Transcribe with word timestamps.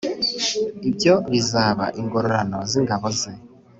ibyo 0.89 1.13
bizaba 1.31 1.85
ingororano 2.01 2.59
z 2.69 2.71
ingabo 2.79 3.07
ze 3.19 3.31